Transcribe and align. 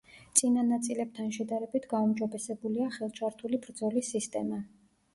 წინა 0.39 0.63
ნაწილებთან 0.69 1.29
შედარებით 1.35 1.87
გაუმჯობესებულია 1.93 2.91
ხელჩართული 2.99 3.63
ბრძოლის 3.69 4.15
სისტემა. 4.19 4.65